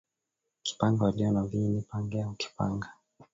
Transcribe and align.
kipanga 0.63 1.05
walio 1.05 1.31
na 1.31 1.43
viini 1.43 1.81
pange 1.81 2.21
au 2.23 2.33
kipanga 2.35 2.93